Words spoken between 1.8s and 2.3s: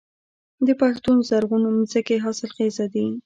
ځمکې